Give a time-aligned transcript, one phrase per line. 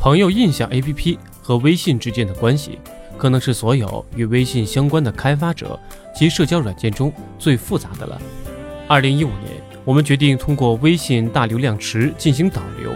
[0.00, 2.78] 朋友印象 APP 和微信之间的关系，
[3.18, 5.78] 可能是所有与微信相关的开发者
[6.16, 8.18] 及社交软件中最复杂的了。
[8.88, 12.90] 二零一五年，我们决定通过微信大流量池进行导流。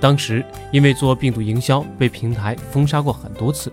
[0.00, 3.72] 当时因为做病毒营销，被平台封杀过很多次。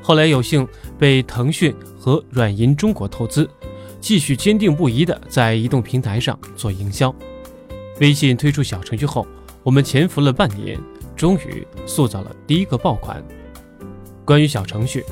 [0.00, 0.66] 后来有幸
[0.96, 3.50] 被腾讯和软银中国投资，
[4.00, 7.12] 继续坚定不移地在移动平台上做营销。
[8.00, 9.26] 微信推出小程序后，
[9.64, 10.78] 我们潜伏了半年，
[11.22, 13.22] 终于塑造了第一个爆款。
[14.24, 15.04] 关于小程序，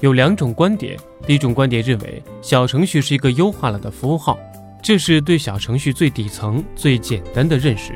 [0.00, 0.98] 有两种观点。
[1.26, 4.38] 第一种观点认为，小程序是一个优化了的服务号，
[4.82, 7.92] 这是对小程序最底层、最简单的认识。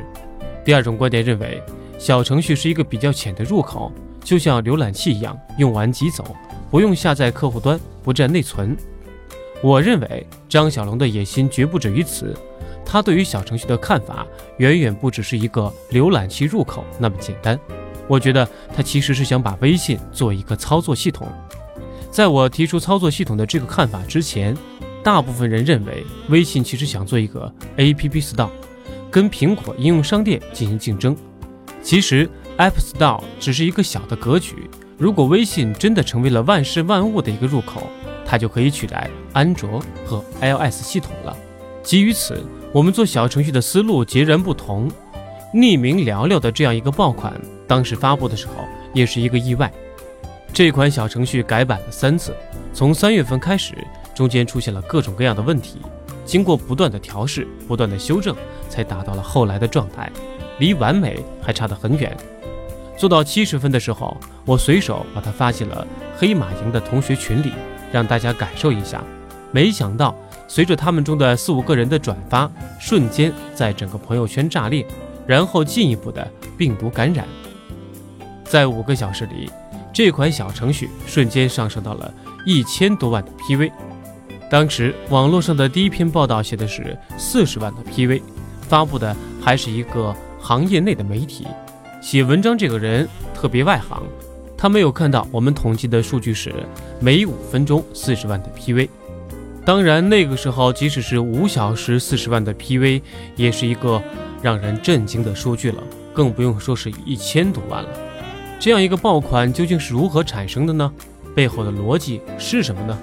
[0.63, 1.59] 第二种观点认为，
[1.97, 3.91] 小程序是一个比较浅的入口，
[4.23, 6.23] 就像浏览器一样，用完即走，
[6.69, 8.77] 不用下载客户端，不占内存。
[9.63, 12.37] 我认为张小龙的野心绝不止于此，
[12.85, 14.25] 他对于小程序的看法
[14.57, 17.59] 远远不只是一个浏览器入口那么简单。
[18.07, 21.27] 我觉得他其实是想把微信做一个操作系统。
[22.11, 24.55] 在我提出操作系统的这个看法之前，
[25.03, 28.49] 大部分人认为微信其实想做一个 App Store，
[29.09, 31.17] 跟苹果应用商店进行竞争。
[31.81, 34.69] 其实 App Store 只是一个小的格局。
[34.97, 37.89] 如果微信真的成为了万事万物的一个入口，
[38.25, 41.35] 它就可以取代安卓和 iOS 系统了。
[41.83, 42.41] 基于此，
[42.75, 44.91] 我们做小程序的思路截然不同。
[45.53, 47.33] 匿名聊聊的这样一个爆款，
[47.65, 48.53] 当时发布的时候
[48.93, 49.71] 也是一个意外。
[50.51, 52.35] 这款小程序改版了三次，
[52.73, 53.75] 从三月份开始，
[54.13, 55.77] 中间出现了各种各样的问题，
[56.25, 58.35] 经过不断的调试、不断的修正，
[58.67, 60.11] 才达到了后来的状态。
[60.59, 62.13] 离完美还差得很远。
[62.97, 67.53] 做到七十分的时候，我随手把它发进了黑马营的同学群里，
[67.93, 69.01] 让大家感受一下。
[69.53, 70.13] 没想到，
[70.47, 74.85] 随着他们中的四五个人的转发，瞬间在整个朋友圈炸裂，
[75.25, 77.25] 然后进一步的病毒感染。
[78.43, 79.49] 在五个小时里，
[79.93, 82.13] 这款小程序瞬间上升到了
[82.45, 83.71] 一千多万的 PV。
[84.49, 88.21] 当时网络上的第一篇报道写的是四十万的 PV，
[88.61, 90.15] 发布的还是一个。
[90.37, 91.47] 行业内的媒体
[92.03, 94.03] 写文章，这个人特别外行，
[94.55, 96.53] 他没有看到我们统计的数据是
[96.99, 98.87] 每五分钟四十万的 PV。
[99.65, 103.01] 当然，那个时候即使是五小时四十万的 PV，
[103.35, 104.01] 也是一个
[104.41, 105.83] 让人震惊的数据了，
[106.13, 107.89] 更不用说是一千多万了。
[108.59, 110.91] 这样一个爆款究竟是如何产生的呢？
[111.35, 112.97] 背后的逻辑是什么呢？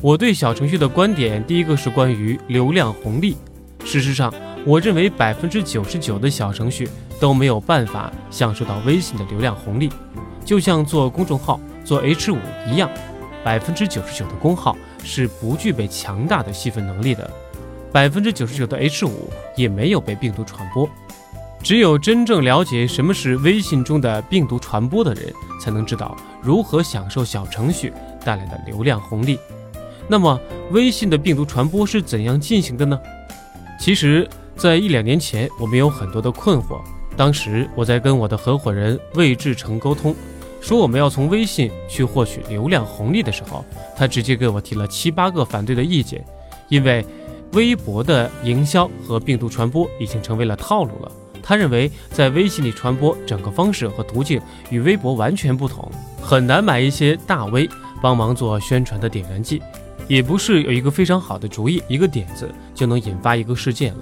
[0.00, 3.36] 我对小程序的观点，第一个是关于流量红利。
[3.84, 4.32] 事实上。
[4.66, 6.88] 我认为百分之九十九的小程序
[7.20, 9.90] 都没有办法享受到微信的流量红利，
[10.42, 12.88] 就像做公众号、做 H 五一样，
[13.44, 17.30] 百分之九十九的公号是不具备强大的细分能力的，
[17.92, 20.88] 百分之九十九的 H 五也没有被病毒传播。
[21.62, 27.92] 只有真正了解什么是微信中的病毒传播的人，才能知道如何享受小程序
[28.24, 29.38] 带来的流量红利。
[30.08, 30.40] 那么，
[30.70, 32.98] 微信的病毒传播是怎样进行的呢？
[33.78, 34.28] 其实。
[34.56, 36.80] 在一两年前，我们有很多的困惑。
[37.16, 40.14] 当时我在跟我的合伙人魏志成沟通，
[40.64, 43.62] 说我们要从微信去获取流量红利的时候，
[43.94, 46.24] 他直接给我提了七八个反对的意见。
[46.70, 47.04] 因为
[47.52, 51.12] 微博的营销和病毒传播已经成为了套路了。
[51.42, 55.86] 他认为在微信里传播整个方式和途径与微博完全不同，
[56.22, 57.68] 很难买一些大 V
[58.00, 59.60] 帮忙做宣传的点燃剂，
[60.08, 64.00] 也不是有一个非常好的主意、一个点子就能引发一个事件了。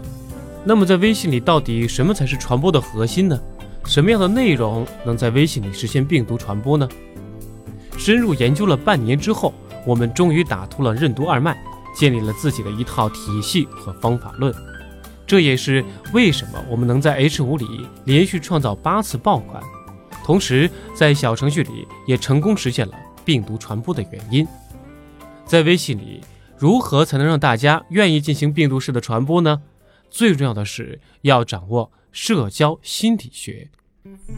[0.64, 3.36] 那么在微信里，到底什么才是传播的核心呢？
[3.84, 6.88] 什么样的内容能在微信里实现病毒传播呢？
[7.98, 9.52] 深入研究了半年之后，
[9.86, 11.56] 我们终于打通了任督二脉，
[11.94, 14.52] 建立了自己的一套体系和方法论。
[15.26, 19.62] 这也是为什么我们能在 H 五里连续创造八次爆款，
[20.24, 22.94] 同时在小程序里也成功实现了
[23.24, 24.46] 病毒传播的原因。
[25.44, 26.22] 在微信里，
[26.56, 29.62] 如何才能让大家愿意进行病毒式的传播呢？
[30.10, 33.68] 最重要的是要掌握社交心理学。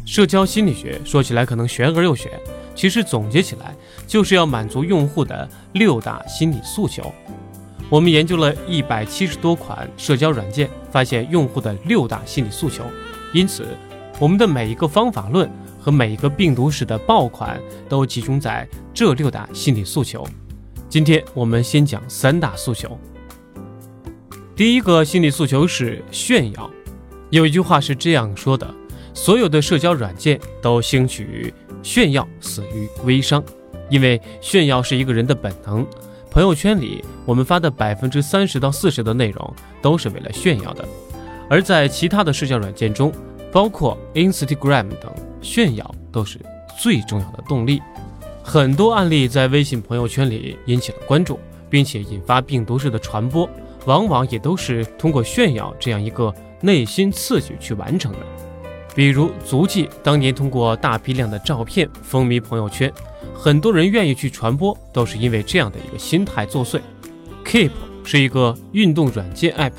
[0.07, 2.31] 社交心理学说起来可能玄而又玄，
[2.75, 3.75] 其实总结起来
[4.07, 7.13] 就是要满足用户的六大心理诉求。
[7.91, 12.85] 我们研究了一百七十多款社交软件，发现用户的六大心理诉求。
[13.33, 13.67] 因此，
[14.19, 15.51] 我们的每一个方法论
[15.81, 20.27] 和每一个病毒式的爆款都集中在这六大心理诉求。
[20.89, 22.99] 今天我们先讲三大诉求。
[24.55, 26.71] 第一个心理诉求是炫耀。
[27.35, 28.73] 有一句话是这样说的：
[29.13, 31.53] 所有的社交软件都兴起于
[31.83, 33.43] 炫耀，死于微商。
[33.91, 35.85] 因为炫耀是一个人的本能。
[36.31, 40.85] 朋友圈里我们发的百分之三十到四十的内容都是为了炫耀的。
[41.51, 43.13] 而在其他的社交软件中，
[43.51, 46.39] 包括 Instagram 等，炫耀都是
[46.79, 47.83] 最重要的动力。
[48.45, 53.51] 很多案例在微信朋友圈里引起了关注，并且引发病毒式的传播，
[53.87, 56.33] 往往也都是通过炫耀这样一个
[56.65, 58.19] 内心刺激去完成的。
[58.95, 62.91] 比如足迹当年通过大批量的照片风靡朋友圈，
[63.35, 66.81] 很多人愿意去传播，都是因为这样的一个心态作祟。
[67.45, 67.71] Keep
[68.05, 69.73] 是一个运动软件 App，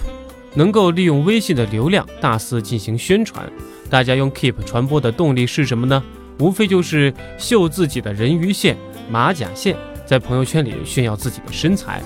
[0.53, 3.49] 能够利用微信的流量大肆进行宣传。
[3.89, 6.03] 大家用 Keep 传播的动力是什么呢？
[6.37, 8.77] 无非就是秀自己的人鱼线、
[9.09, 12.01] 马甲线，在朋友圈里炫耀自己的身材。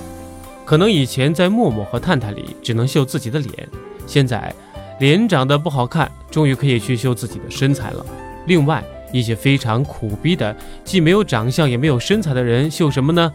[0.64, 3.68] 可能以前在陌陌和探探里只能秀自己的脸，
[4.06, 4.54] 现在。
[5.00, 8.06] 脸长得不好看，终于可以去秀自己的身材了。
[8.46, 13.32] 另外一些非常苦逼的，既没有长相也没有身材的人秀什么呢？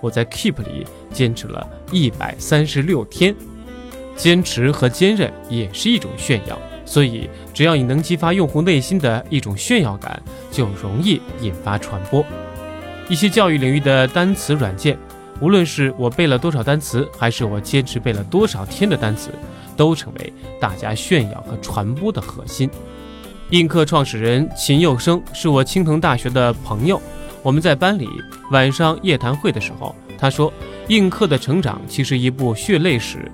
[0.00, 3.34] 我在 Keep 里坚持了一百三十六天，
[4.16, 6.58] 坚持和坚韧也是一种炫耀。
[6.84, 12.24] 所以只要你能激发用户内心的一种炫耀感，就容易引发传播。
[13.08, 14.96] 一些教育领域的单词软件，
[15.40, 19.30] 无论是我背了多少单词，还是我坚持背了多少天的单词。
[19.78, 22.68] 都成为大家炫耀和传播的核心。
[23.50, 27.00] 映客创始人秦佑生是我青藤大学的朋友，
[27.42, 28.06] 我们在班里
[28.50, 30.52] 晚上夜谈会的时候，他说
[30.88, 33.30] ：“映客的成长其实一部血泪史。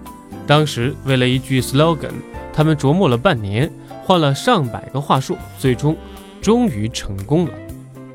[0.46, 2.12] 当时为了一句 slogan，
[2.52, 3.68] 他们琢磨了半年，
[4.04, 5.96] 换了上百个话术，最终
[6.40, 7.50] 终于成功了。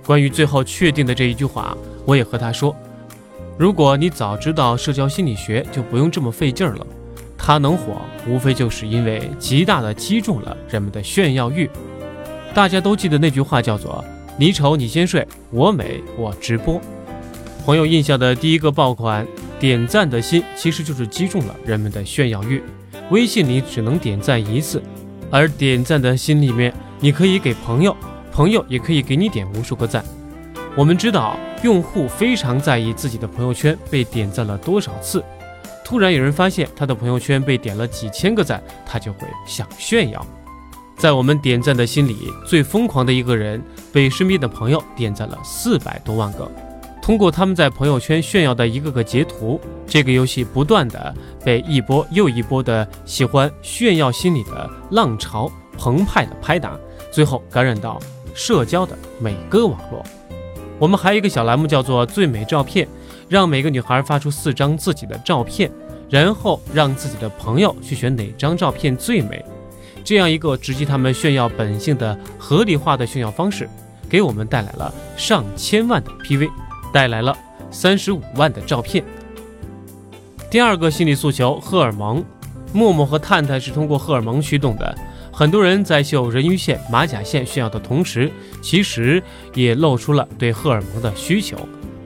[0.06, 1.76] 关于最后确定的这一句话，
[2.06, 2.74] 我也和他说：
[3.58, 6.88] 如果你早知道社交心理学，就不用这么费劲儿了。”
[7.50, 11.68] 它能火，无非就是因为极大的击中了人们的炫耀欲。
[12.54, 14.06] 大家都记得那句话，叫做
[14.38, 16.80] “你丑你先睡，我美我直播”。
[17.66, 19.26] 朋友印象的第一个爆款
[19.60, 22.62] 点赞的心，其实就是击中了人们的炫耀欲。
[23.10, 24.80] 微信里只能点赞一次，
[25.32, 27.98] 而点赞的心里面，你可以给朋友，
[28.32, 30.06] 朋友也可以给你点无数个赞。
[30.76, 35.24] 我们知道，用户非常在意自己的朋友圈被点赞了多少次。
[35.90, 40.24] 突然有人发现他的朋友圈被点了几千个赞，他就会想炫耀。
[40.96, 43.60] 在我们点赞的心里，最疯狂的一个人
[43.92, 46.48] 被身边的朋友点赞了四百多万个。
[47.02, 51.12] 通过他们在朋友圈炫耀的一个个截图，这个游戏不断的
[51.44, 56.78] 被一波又一波的喜欢炫耀心理的浪潮澎湃的拍打，
[57.10, 58.00] 最后感染到
[58.36, 60.06] 社交的每个网络。
[60.78, 62.88] 我们还有一个小栏目叫做“最美照片”。
[63.30, 65.72] 让每个女孩发出四张自己的照片，
[66.10, 69.46] 然后让自己的朋友去选哪张照片最美。
[70.04, 73.70] 这样一个直击他们炫耀本性的合理化的炫耀方式，
[74.10, 76.50] 给我们带来了上千万的 PV，
[76.92, 77.38] 带来了
[77.70, 79.04] 三十五万的照片。
[80.50, 82.26] 第二个心理诉求，荷尔蒙。
[82.72, 84.96] 陌陌和探探是通过荷尔蒙驱动的，
[85.32, 89.22] 很多人在秀人鱼线、马甲线炫耀的同时，其实
[89.56, 91.58] 也露出了对荷尔蒙的需求。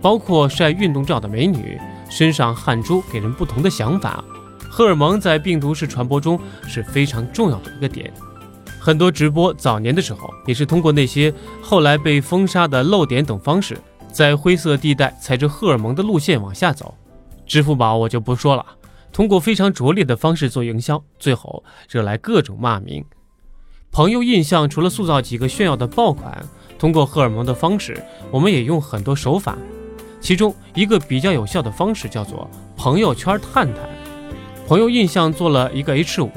[0.04, 1.80] 包括晒运动照的美女
[2.10, 4.22] 身上汗珠给人不同的想法，
[4.70, 8.14] 荷尔蒙在病毒式传播中是非常重要的一个点。
[8.82, 13.78] 很多直播早年的时候也是通过那些后来被封杀的漏点等方式，
[14.12, 16.94] 在灰色地带踩着荷尔蒙的路线往下走。
[17.46, 18.66] 支付宝我就不说了，
[19.14, 23.06] 通过非常拙劣的方式做营销，最后惹来各种骂名。
[23.90, 26.46] 朋友印象除了塑造几个炫耀的爆款，
[26.78, 29.58] 通过荷尔蒙的方式，我们也用很多手法。
[30.24, 33.78] 其中一个比较有效的方式叫做朋友圈探探。
[34.66, 36.32] 朋友印象做了一个 H 五，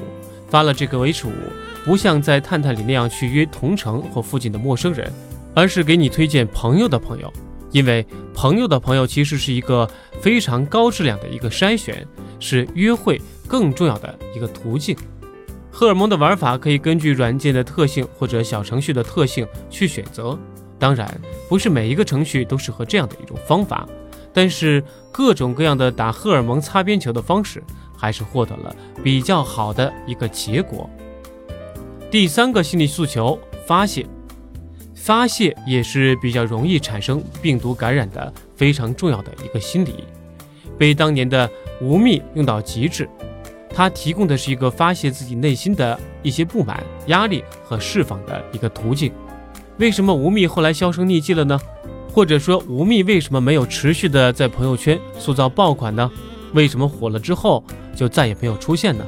[0.51, 1.31] 发了这个 H 五，
[1.85, 5.11] 不像在探探里那样去约同城或附近的陌生人，
[5.55, 7.33] 而是给你推荐朋友的朋友，
[7.71, 9.89] 因为朋友的朋友其实是一个
[10.21, 12.05] 非常高质量的一个筛选，
[12.41, 14.97] 是约会更重要的一个途径。
[15.71, 20.37] 荷尔蒙的玩法可以根据软件的特性或者小程序的特性去选择。
[20.79, 21.09] 当然，
[21.49, 23.89] 不是每一个程序都适合这样的一种方法，
[24.33, 27.63] 但是各种各样的打荷尔蒙擦边球的方式，
[27.97, 30.89] 还是获得了比较好的一个结果。
[32.11, 34.07] 第三个心理诉求，发泄，
[34.95, 40.05] 发泄也是比较容易产生病毒感染的非常重要的一个心理，
[40.79, 43.09] 被当年的吴蜜用到极致，
[43.71, 49.11] 它提供的是一个发泄自己内心的一些不满、压力和释放的一个途径。
[49.79, 51.61] 为什么吴宓后来销声匿迹了呢？
[52.11, 56.11] 或者说吴宓为什么没有持续的在朋友圈塑造爆款呢？
[56.55, 57.63] 为什么火了之后
[57.95, 59.05] 就再也没有出现呢？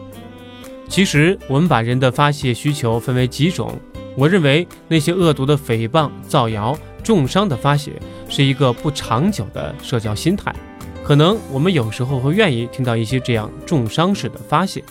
[0.89, 3.75] 其实我们把人的发泄需求分为几种，
[4.15, 7.93] 我认为那些恶毒的诽谤、造谣、重伤的发泄
[8.29, 10.55] 是一个不长久的社交心态。
[11.03, 14.85] 可能我们有时候会愿意听到一些这样重伤式的发泄，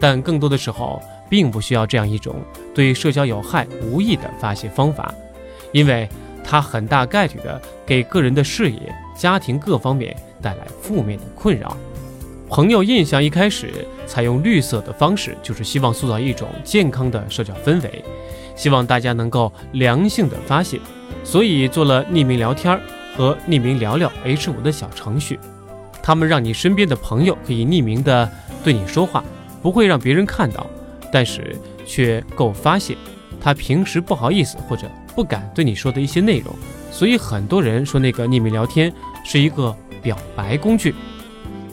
[0.00, 1.00] 但更多的时候。
[1.30, 2.36] 并不需要这样一种
[2.74, 5.14] 对社交有害无益的发泄方法，
[5.72, 6.06] 因为
[6.44, 11.76] 它很大概率的给个人的事业、家庭各方面带来负面的困扰。
[12.48, 18.04] 朋友印象一开始采用绿色的方式，就是希望塑造一种健康的社交氛围，
[18.56, 20.80] 希望大家能够良性的发泄，
[21.22, 22.76] 所以做了匿名聊天
[23.16, 25.38] 和匿名聊聊 H 五的小程序。
[26.02, 28.28] 他们让你身边的朋友可以匿名的
[28.64, 29.22] 对你说话，
[29.62, 30.66] 不会让别人看到，
[31.12, 32.96] 但是却够发泄
[33.40, 36.54] 他平时不好意思或者不敢对你说的一些内容。
[36.90, 38.92] 所以很多人说那个匿名聊天
[39.24, 40.94] 是一个表白工具。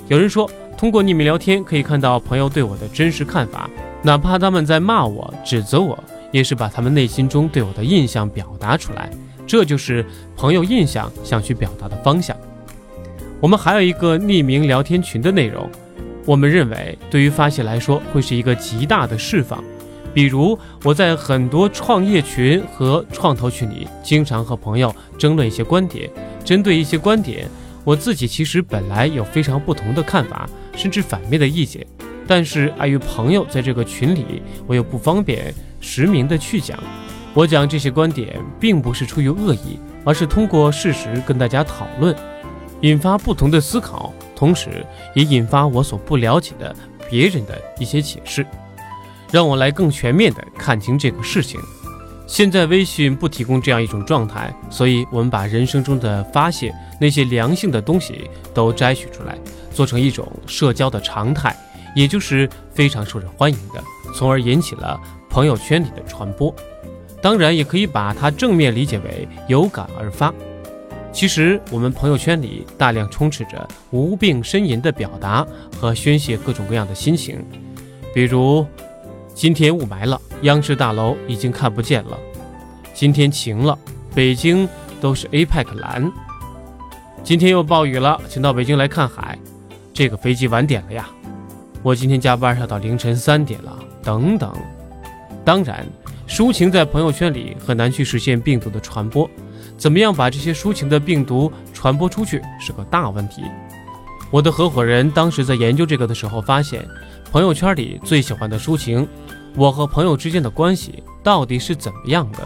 [0.08, 0.50] 有人说。
[0.78, 3.68] 通过匿名聊天可以看到朋友对我的真实看法，
[4.04, 5.98] 哪怕他们在骂我、指责我，
[6.32, 9.10] 也是把他们内心中对我的印象表达出来。
[9.48, 12.38] 这就是朋友印象想去表达的方向。
[13.42, 15.68] 我们还有一个匿名聊天群的内容，
[16.28, 19.64] 我们认为对于发泄来说会是一个极大的释放。
[20.14, 26.10] 比如我在很多创业群和创投群里，经常和朋友争论一些观点，
[26.44, 27.48] 针对一些观点，
[27.86, 30.50] 我自己其实本来有非常不同的看法。
[30.76, 31.84] 甚至反面的意见，
[32.28, 36.78] 但是碍于朋友在这个群里，我又不方便实名的去讲。
[37.34, 42.16] 我讲这些观点，并不是出于恶意，而是通过事实跟大家讨论，
[42.82, 46.74] 引发不同的思考，同时也引发我所不了解的
[47.10, 48.46] 别人的一些解释，
[49.32, 51.60] 让我来更全面的看清这个事情。
[52.28, 59.38] 现在微信不提供这样一种状态，所以我们把人生中的发泄那些良性的东西都摘取出来。
[59.74, 61.56] 做成一种社交的常态，
[61.96, 66.54] 也就是非常受人欢迎的，从而引起了朋友圈里的传播。
[67.22, 70.34] 当然，也可以把它正面理解为有感而发。
[71.12, 75.46] 其实，我们朋友圈里大量充斥着无病呻吟的表达
[75.76, 77.44] 和宣泄各种各样的心情，
[78.14, 78.66] 比如
[79.34, 82.18] 今天雾霾了，央视大楼已经看不见了；
[82.94, 83.78] 今天晴了，
[84.14, 84.70] 北京
[85.02, 86.12] 都是 APEC 蓝；
[87.24, 89.38] 今天又暴雨了，请到北京来看海。
[89.94, 91.10] 这个飞机晚点了呀，
[91.82, 94.54] 我今天加班要到凌晨三点了，等等。
[95.44, 95.84] 当然，
[96.28, 99.28] 抒情在朋友圈里很难去实现病毒的传播，
[99.78, 103.44] 怎么样把这些抒情的病毒传播出去是个大问题。
[104.32, 106.86] 我的合伙人当时在研究这个的时候，发现
[107.32, 109.08] 朋友圈里最喜欢的抒情，
[109.56, 112.40] 我和朋友之间的关系到底是怎么样的？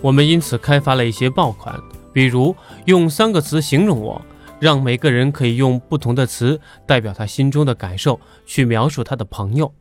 [0.00, 1.80] 我们因此开发了一些爆款，
[2.12, 2.54] 比如
[2.86, 4.20] 用三个词形容我。
[4.60, 9.74] 让每个人可以用不同的词代表他心中的感受去描述他的朋友，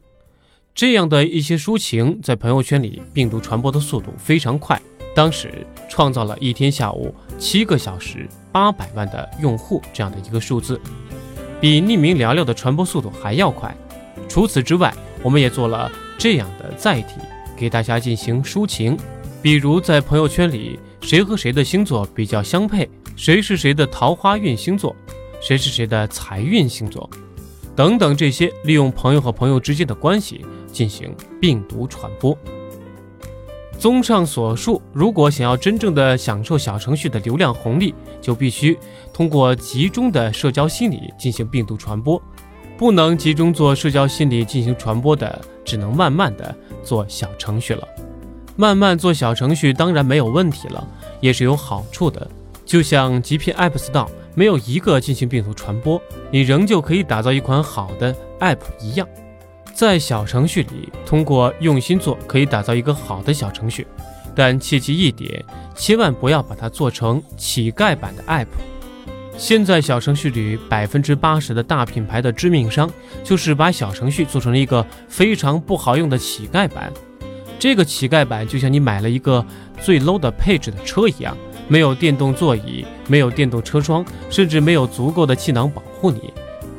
[0.73, 4.81] 这样的一些抒情在朋友圈里病毒传播的速度非常快，
[5.13, 10.79] 当时创造了一天下午七个小时八百万的用户这样的一个数字，
[11.59, 13.75] 比匿名聊聊的传播速度还要快。
[14.29, 17.15] 除此之外，我们也做了这样的载体，
[17.57, 18.97] 给大家进行抒情，
[19.41, 22.89] 比如在朋友圈里谁和谁的星座比较相配。
[23.17, 24.95] 谁是谁的桃花运星座，
[25.41, 27.07] 谁是谁的财运星座，
[27.75, 32.35] 等等，这些利用朋友和朋友之间的关系进行病毒传播。
[33.81, 38.77] 综上所述，如果想要真正的享受小程序的流量红利，就必须
[39.11, 42.21] 通过集中的社交心理进行病毒传播。
[42.77, 47.87] 不能集中做社交心理进行传播的，只能慢慢的做小程序了。
[48.55, 50.87] 慢慢做小程序当然没有问题了，
[51.19, 52.29] 也是有好处的。
[52.63, 59.07] 就像极品 App Store 没有一个进行病毒传播，你仍旧可以打造一款好的 App 一样，
[59.73, 63.87] 在小程序里通过用心做，可以打造一个好的小程序。
[64.33, 65.43] 但切记一点，
[65.75, 68.47] 千万不要把它做成乞丐版的 App。
[69.37, 72.89] 现在小程序里百分之八十的大品牌的致命伤，
[73.23, 76.91] 就是把小程序做成了一个非常不好用的乞丐版。
[77.57, 79.45] 这个乞丐版就像你买了一个
[79.81, 81.35] 最 low 的配置的车一样。
[81.67, 86.33] 没有电动座椅，没有电动车窗，甚至没有足够的气囊保护你。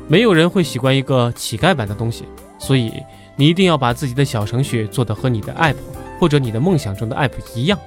[0.07, 2.25] 没有人会喜欢一个乞丐版的东西，
[2.65, 3.03] 所以
[3.35, 5.75] 你一定要把自己的小程序做得和你的 App
[6.17, 7.77] 或者你的梦想中的 App 一样。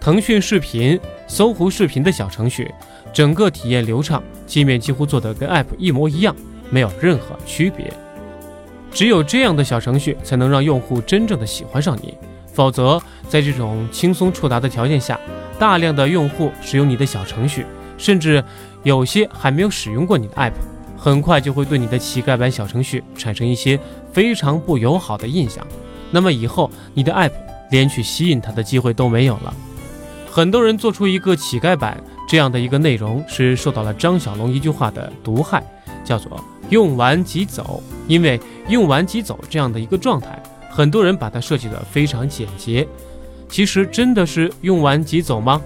[0.00, 2.72] 腾讯视频、搜狐视频的小程序，
[3.12, 6.34] 整个体验流畅，界面几乎做得跟 App 一模一样，
[6.70, 7.92] 没有任何区别。
[8.90, 12.16] 只有这样的小程序，才能让用户真正的喜欢上你。
[12.54, 15.20] 否则，在这种轻松触达的条件下，
[15.58, 17.66] 大量的用户使用你的小程序，
[17.98, 18.42] 甚至
[18.82, 20.52] 有些还没有使用过你的 app，
[21.02, 23.76] 很快就会对你的乞丐版小程序产生一些
[24.12, 25.66] 非常不友好的印象。
[26.12, 27.32] 那么以后你的 app
[27.72, 29.52] 连去吸引他的机会都没有了。
[30.30, 35.60] 很多人做出一个乞丐版这样的一个内容，是受到了张小龙一句话的毒害，
[36.04, 36.40] 叫做
[36.70, 37.82] “用完即走”。
[38.06, 40.40] 因为用完即走这样的一个状态。
[40.70, 42.86] 很多人把它设计的非常简洁，
[43.48, 45.60] 其实真的是用完即走吗？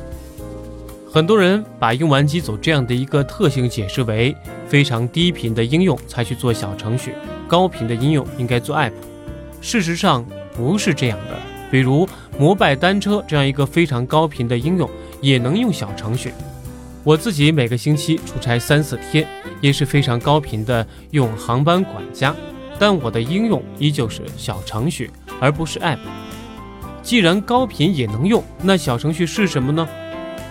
[1.16, 4.36] 很多人把用完即走这样的一个特性解释为
[4.68, 7.14] 非常低频的应用才去做小程序，
[7.48, 8.92] 高频的应用应该做 app。
[9.62, 10.22] 事实上
[10.54, 11.38] 不是这样的。
[11.70, 12.06] 比如
[12.38, 14.86] 摩拜单车这样一个非常高频的应用
[15.22, 16.34] 也能用小程序。
[17.02, 19.26] 我自己每个星期出差三四天，
[19.62, 22.36] 也是非常高频的用航班管家，
[22.78, 25.96] 但我的应用依旧是小程序，而不是 app。
[27.02, 29.88] 既然高频也能用，那小程序是什么呢？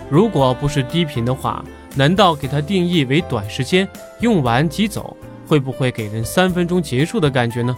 [0.08, 3.88] 如果不是低频的话，难道给它定义为短时间
[4.20, 7.76] 用完即走，会不会给人三分钟结束的感觉呢？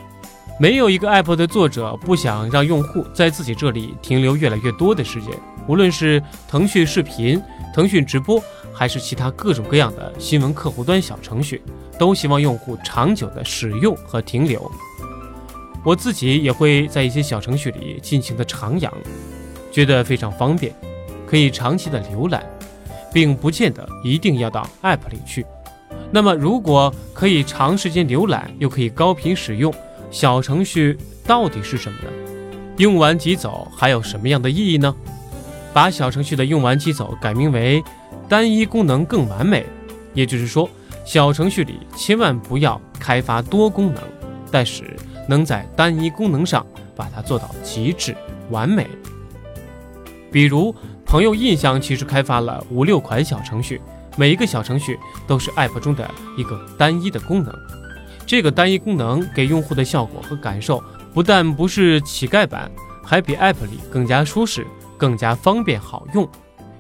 [0.61, 5.32] 没有一个 app 的作者不想让用户在自己这里停留越来越多的时间，
[5.68, 7.40] 无论是腾讯视频、
[7.73, 8.42] 腾讯直播，
[8.75, 11.62] 还是其他各种各样的新闻客户端小程序，
[11.97, 14.70] 都希望用户长久的使用和停留。
[15.85, 18.90] 我自己也会在一些小程序里尽情的徜徉，
[19.70, 20.75] 觉得非常方便。
[21.28, 22.42] 可以长期的浏览，
[23.12, 25.44] 并不见得一定要到 App 里去。
[26.11, 29.70] 那么，如果可以长时间浏览，又可以高频使用，
[30.11, 32.08] 小程序到底是什么呢？
[32.78, 34.94] 用完即走还有什么样的意义呢？
[35.75, 37.85] 把小程序的用完即走改名为
[38.26, 39.66] 单一功能更完美，
[40.14, 40.66] 也就是说，
[41.04, 44.02] 小程序里千万不要开发多功能，
[44.50, 44.97] 但是
[45.28, 46.66] 能在单一功能上
[46.97, 48.16] 把它做到极致
[48.49, 48.87] 完美。
[50.32, 50.75] 比如。
[51.08, 53.80] 朋友印象其实开发了五六款小程序，
[54.18, 57.50] 每一个小程序都是 App 中的一个单一的功能。
[58.26, 60.84] 这个单一功能给用户的效果和感受，
[61.14, 62.70] 不但不是乞丐版，
[63.02, 64.66] 还比 App 里更加舒适、
[64.98, 66.28] 更加方便好用。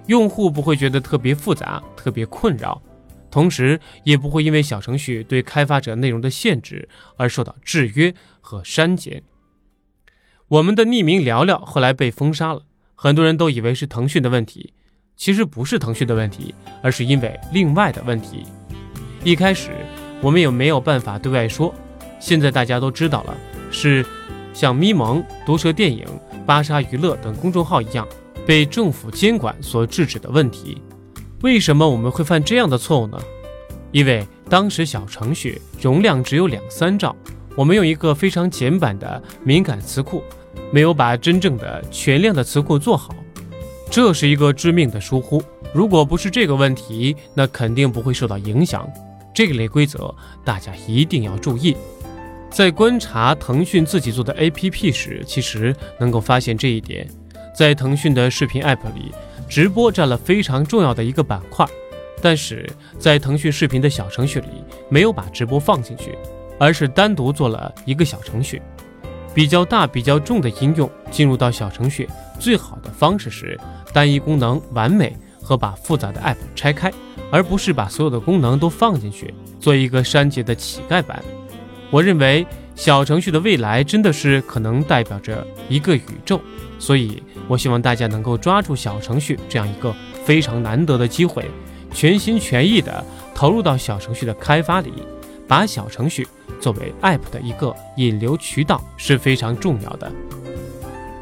[0.08, 2.82] 用户不会觉得特别复杂、特别困扰，
[3.30, 9.22] 同时也不会因为小程序对开发者内容的限制而受到制约和删减。
[10.48, 12.64] 我们的匿名聊聊后来被封杀了。
[13.00, 14.72] 很多人都以为是腾讯的问题，
[15.16, 16.52] 其实不是腾讯的问题，
[16.82, 18.44] 而是因为另外的问题。
[19.22, 19.70] 一开始
[20.20, 21.72] 我们也没有办法对外说，
[22.18, 23.36] 现在大家都知道了，
[23.70, 24.04] 是
[24.52, 26.04] 像咪蒙、毒舌电影、
[26.44, 28.04] 芭莎娱乐等公众号一样
[28.44, 30.82] 被政府监管所制止的问题。
[31.42, 33.16] 为什么我们会犯这样的错误呢？
[33.92, 37.14] 因为当时小程序容量只有两三兆，
[37.54, 40.20] 我们用一个非常简版的敏感词库。
[40.72, 43.14] 没有把真正的全量的词库做好，
[43.90, 45.42] 这是一个致命的疏忽。
[45.72, 48.90] 如果不是这个问题，那肯定不会受到影响。
[49.34, 51.76] 这类规则大家一定要注意。
[52.50, 57.06] 在观察腾讯自己做的 APP 时，其实能够发现这一点。
[57.54, 59.12] 在腾讯的视频 App 里，
[59.48, 61.66] 直播占了非常重要的一个板块，
[62.22, 64.48] 但是在腾讯视频的小程序里，
[64.88, 66.16] 没有把直播放进去，
[66.58, 68.62] 而是单独做了一个小程序。
[69.34, 73.58] 比较大、比较重的应用进入到小程序，最好的方式是
[73.92, 76.92] 单一功能完美和把复杂的 App 拆开，
[77.30, 81.22] 而不是把所有的功能都放进去做一个删节的乞丐版。
[81.90, 86.40] 我认为小程序的未来真的是可能代表着一个宇宙，
[86.78, 91.44] 所以我希望大家能够抓住小程序这样一个非常难得的机会，
[91.92, 94.92] 全心全意的投入到小程序的开发里，
[95.48, 96.28] 把小程序。
[96.60, 100.10] 作为 App 的一个引流渠道是非常重要的。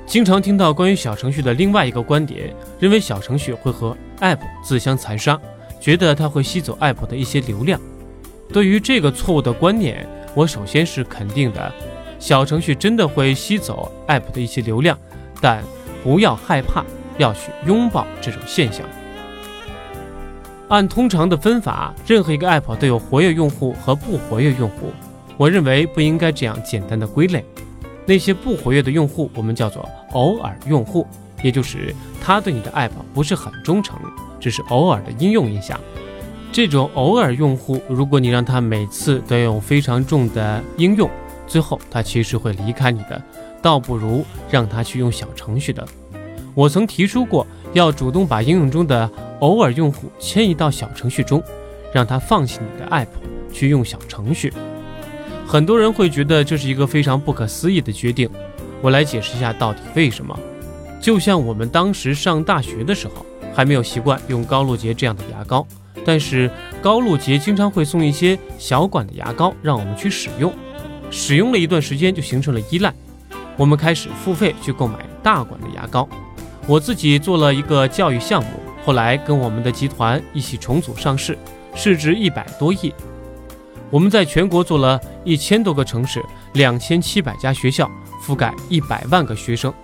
[0.06, 5.38] 经常听到关于小程序的另外一个观点，认为小程序会和 App 自相残杀，
[5.78, 7.78] 觉得它会吸走 App 的一些流量。
[8.48, 11.70] 对于这个错误的观念，我首先是肯定的，
[12.18, 14.98] 小程序真的会吸走 App 的一些流量，
[15.40, 15.62] 但
[16.02, 16.82] 不要害怕，
[17.18, 18.86] 要去拥抱这种现象。
[20.68, 24.90] 按通常的分法，任何一个 App 都有活跃用户和不活跃用户。
[25.36, 27.44] 我认为不应该这样简单的归类，
[28.04, 31.06] 那些不活跃的用户，我们叫做偶尔用户，
[31.42, 33.96] 也就是他对你的 app 不是很忠诚，
[34.40, 35.78] 只是偶尔的应用一下。
[36.50, 41.08] 这种偶尔用户，如果你让他每次都用非常重的应用，
[41.46, 43.22] 最后他其实会离开你的，
[43.62, 45.86] 倒不如让他去用小程序的。
[46.54, 49.08] 我曾提出过，要主动把应用中的
[49.40, 51.42] 偶尔用户迁移到小程序中，
[51.92, 53.06] 让他放弃你的 app
[53.52, 54.52] 去用小程序。
[55.46, 58.28] 很多人会觉得这是一个非常不可思议的决定，
[58.80, 60.36] 我来解释一下到底为什么。
[61.00, 65.64] 就像我们当时上大学的时候，还没有习惯用高露洁这样的牙膏，
[66.04, 66.50] 但是
[66.82, 70.52] 高露洁经常会送一些小管的牙膏让我们去使用，
[71.10, 72.92] 使用了一段时间就形成了依赖，
[73.56, 76.08] 我们开始付费去购买大管的牙膏。
[76.66, 78.50] 我自己做了一个教育项目，
[78.86, 81.36] 后来跟我们的集团一起重组上市，
[81.74, 82.94] 市值一百多亿。
[83.90, 87.90] 我们在全国做了一千多个城市，两千七百家学校，
[88.24, 89.74] 覆盖一百万个学生。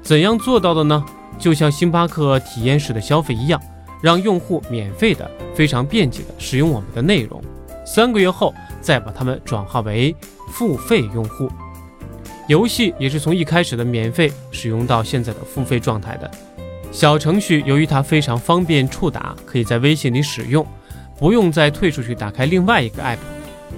[0.00, 1.04] 怎样做到的呢？
[1.40, 3.60] 就像星巴克体验式的消费一样，
[4.00, 7.42] 让用户免费的、非常便捷的使用我们的内容，
[7.84, 10.14] 三个月后再把他们转化为
[10.52, 11.50] 付费用户。
[12.46, 16.30] 游戏也是从一开始的免费使用到现在的付费状态的。
[16.90, 20.66] 小程序由于它非常方便触达，可以在微信里使用，
[21.18, 23.18] 不用再退出去打开另外一个 app。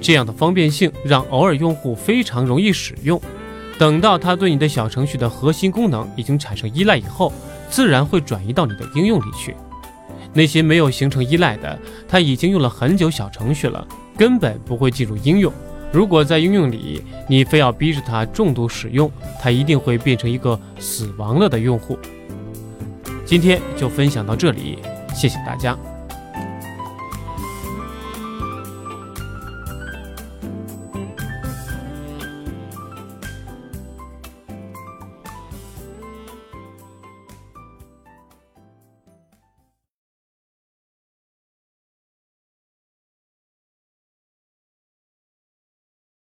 [0.01, 3.20] 这样的方便性让偶尔用户非常容易使用。
[3.79, 7.33] 等到他对你的小程序的核心功能已经产生依赖以后，
[7.68, 9.55] 自然会转移到你的应用里去。
[10.33, 15.53] 那些没有形成依赖的，他已经用了很久小程序了，根本不会进入应用。
[15.92, 21.98] 如果在应用里你非要逼着他重度使用，他一定会变成一个死亡了的用户。
[23.33, 24.79] 今天就分享到这里，
[25.14, 25.75] 谢谢大家。